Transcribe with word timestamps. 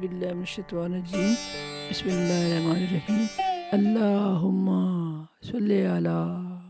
باللہ 0.00 0.32
من 0.32 0.38
الشیطان 0.38 0.92
الرجیم. 0.94 1.32
بسم 1.88 2.08
اللہ 2.08 2.44
الرحمن 2.44 2.76
الرحیم. 2.76 3.24
اللہم 3.72 4.68
صلی 5.42 5.80
علی 5.86 6.20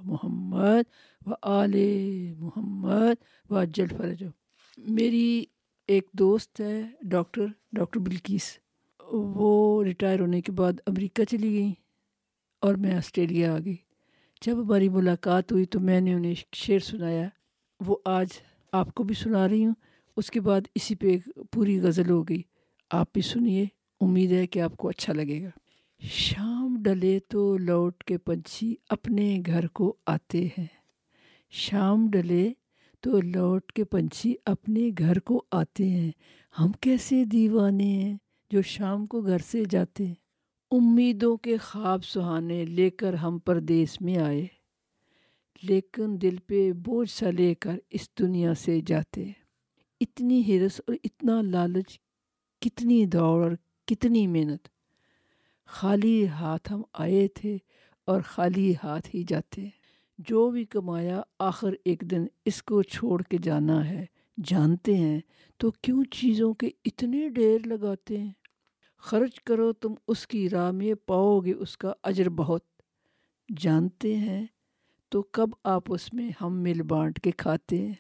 محمد 0.04 0.88
و 1.26 1.34
آل 1.50 1.74
محمد 2.38 3.22
و 3.50 3.56
اجل 3.56 3.86
فرج 3.96 4.24
میری 4.78 5.44
ایک 5.88 6.08
دوست 6.18 6.60
ہے، 6.60 6.82
ڈاکٹر 7.10 7.46
ڈاکٹر 7.72 8.00
بلکیس. 8.00 8.50
وہ 9.36 9.84
ریٹائر 9.84 10.20
ہونے 10.20 10.40
کے 10.40 10.52
بعد 10.52 10.80
امریکہ 10.86 11.24
چلی 11.30 11.52
گئیں 11.52 11.72
اور 12.62 12.74
میں 12.74 12.94
آسٹریلیا 12.96 13.54
آ 13.54 13.58
گئی. 13.64 13.76
جب 14.42 14.62
ہماری 14.62 14.88
ملاقات 14.98 15.52
ہوئی 15.52 15.64
تو 15.64 15.80
میں 15.80 16.00
نے 16.00 16.14
انہیں 16.14 16.34
شعر 16.56 16.78
سنایا. 16.90 17.28
وہ 17.80 17.96
آج 18.18 18.40
آپ 18.72 18.94
کو 18.94 19.04
بھی 19.04 19.14
سنا 19.14 19.48
رہی 19.48 19.64
ہوں. 19.64 19.74
اس 20.16 20.30
کے 20.30 20.40
بعد 20.40 20.62
اسی 20.74 20.94
پہ 20.94 21.06
ایک 21.10 21.28
پوری 21.52 21.80
غزل 21.80 22.10
ہو 22.10 22.22
گئی. 22.28 22.42
آپ 22.90 23.12
بھی 23.12 23.22
سنیے، 23.22 23.66
امید 24.00 24.32
ہے 24.32 24.46
کہ 24.46 24.60
آپ 24.60 24.76
کو 24.76 24.88
اچھا 24.88 25.12
لگے 25.12 25.42
گا۔ 25.42 25.50
شام 26.02 26.82
ڈلے 26.82 27.18
تو 27.28 27.56
لوٹ 27.56 28.04
کے 28.04 28.18
پنچھی 28.18 28.76
اپنے 28.88 29.42
گھر 29.46 29.66
کو 29.66 29.96
آتے 30.06 30.46
ہیں۔ 30.58 30.66
شام 31.50 32.10
ڈلے 32.10 32.52
تو 33.00 33.20
لوٹ 33.20 33.72
کے 33.72 33.84
پنچھی 33.84 34.34
اپنے 34.44 34.90
گھر 34.98 35.18
کو 35.18 35.44
آتے 35.50 35.88
ہیں۔ 35.88 36.10
ہم 36.58 36.72
کیسے 36.80 37.24
دیوانے 37.24 37.84
ہیں 37.84 38.16
جو 38.50 38.62
شام 38.62 39.06
کو 39.06 39.20
گھر 39.20 39.38
سے 39.38 39.62
جاتے 39.70 40.06
ہیں۔ 40.06 40.14
امیدوں 40.70 41.36
کے 41.36 41.56
خواب 41.56 42.04
سہانے 42.04 42.64
لے 42.64 42.90
کر 42.90 43.14
ہم 43.14 43.38
پردیس 43.38 44.00
میں 44.00 44.18
آئے۔ 44.18 44.46
لیکن 45.62 46.20
دل 46.22 46.36
پہ 46.46 46.72
بوجھ 46.72 47.10
سا 47.10 47.30
لے 47.30 47.54
کر 47.54 47.78
اس 47.90 48.08
دنیا 48.18 48.54
سے 48.54 48.80
جاتے 48.86 49.32
اتنی 50.00 50.42
ہرس 50.48 50.80
اور 50.86 50.96
اتنا 51.04 51.42
لالچ 51.42 51.98
کتنی 52.60 53.06
دوڑ 53.06 53.42
اور 53.42 53.52
کتنی 53.86 54.26
محنت۔ 54.26 54.68
خالی 55.66 56.28
ہاتھ 56.28 56.72
ہم 56.72 56.82
آئے 56.92 57.28
تھے 57.28 57.58
اور 58.04 58.20
خالی 58.20 58.74
ہاتھ 58.84 59.16
ہی 59.16 59.24
جاتے۔ 59.28 59.68
جو 60.18 60.50
بھی 60.50 60.64
کمایا، 60.64 61.22
آخر 61.38 61.74
ایک 61.84 62.00
دن 62.00 62.26
اس 62.44 62.62
کو 62.62 62.82
چھوڑ 62.82 63.22
کے 63.22 63.38
جانا 63.42 63.88
ہے۔ 63.88 64.06
جانتے 64.44 64.96
ہیں، 64.96 65.20
تو 65.56 65.70
کیوں 65.70 66.04
چیزوں 66.04 66.54
کے 66.54 66.70
اتنے 66.84 67.28
ڈیر 67.28 67.66
لگاتے 67.66 68.18
ہیں؟ 68.18 68.32
خرچ 68.98 69.40
کرو 69.40 69.72
تم 69.72 69.94
اس 70.08 70.26
کی 70.26 70.50
راہ 70.50 70.70
میں، 70.70 70.94
پاؤ 70.94 71.40
گے 71.40 71.52
اس 71.52 71.76
کا 71.76 71.92
اجر 72.02 72.28
بہت۔ 72.28 72.62
جانتے 73.56 74.16
ہیں، 74.16 74.46
تو 75.08 75.22
کب 75.22 75.48
آپ 75.64 75.82
اس 75.86 76.14
میں 76.14 76.30
ہم 76.40 76.62
مل 76.62 76.82
بانٹ 76.82 77.20
کے 77.20 77.30
کھاتے 77.30 77.86
ہیں؟ 77.86 77.94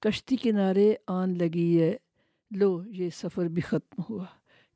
کشتی 0.00 0.36
کنارے 0.36 0.94
آن 1.06 1.38
لگی 1.38 1.82
ہے۔ 1.82 1.96
لو، 2.54 2.82
یہ 2.86 3.10
سفر 3.10 3.48
بھی 3.48 3.62
ختم 3.62 4.02
ہوا۔ 4.10 4.24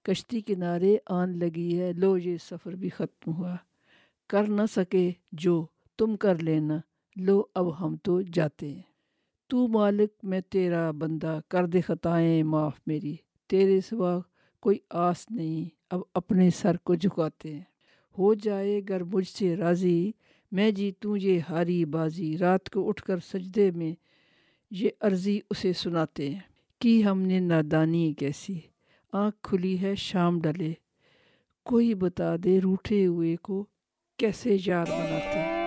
کشتی 0.03 0.41
کنارے 0.41 0.97
آن 1.07 1.39
لگی 1.39 1.81
ہے، 1.81 1.93
لو، 1.93 2.19
یہ 2.19 2.37
سفر 2.37 2.73
بھی 2.73 2.89
ختم 2.89 3.33
ہوا۔ 3.33 3.57
کر 4.29 4.51
نہ 4.51 4.63
سکے 4.73 5.11
جو، 5.33 5.67
تم 5.99 6.17
کر 6.17 6.35
لینا۔ 6.35 6.79
لو، 7.17 7.43
اب 7.55 7.81
ہم 7.81 7.97
تو 7.97 8.23
جاتے 8.23 8.69
ہیں۔ 8.69 8.83
تو 9.47 9.69
مالک، 9.69 10.13
میں 10.23 10.41
تیرا 10.41 10.91
بندہ، 10.91 11.41
کر 11.49 11.67
دے 11.67 11.81
خطائیں 11.81 12.43
معاف 12.43 12.81
میری۔ 12.87 13.17
تیرے 13.49 13.81
سوا 13.81 14.21
کوئی 14.61 14.79
آس 14.91 15.31
نہیں، 15.31 15.69
اب 15.91 16.01
اپنے 16.15 16.51
سر 16.51 16.77
کو 16.77 16.95
جھکاتے 16.95 17.55
ہیں۔ 17.55 17.63
ہو 18.19 18.35
جائے 18.35 18.81
گر 18.89 19.05
مجھ 19.05 19.29
سے 19.29 19.57
راضی، 19.57 20.13
میں 20.53 20.71
جیتوں 20.71 21.17
یہ 21.17 21.41
ہاری 21.49 21.85
بازی۔ 21.85 22.39
رات 22.39 22.71
کو 22.71 22.89
اٹھ 22.89 23.03
کر 23.03 23.19
سجدے 23.19 23.71
میں 23.71 23.95
یہ 24.71 24.91
عرضی 25.01 25.41
اسے 25.51 25.73
سناتے 25.73 26.31
ہیں۔ 26.31 26.58
کی 26.81 27.05
ہم 27.05 27.21
نے 27.21 27.41
نادانی 27.41 28.13
کیسی؟ 28.13 28.61
آنکھ 29.13 29.37
کھلی 29.43 29.83
ہے، 29.83 29.95
شام 29.95 30.41
ڈلے۔ 30.41 30.73
کوئی 31.65 31.95
بتا 31.95 32.37
دے 32.45 32.61
روٹھے 32.61 33.07
ہوئے 33.07 33.37
کو 33.37 33.67
کیسے 34.17 34.57
یار 34.67 34.87
بناتے؟ 34.87 35.39
ہیں 35.39 35.58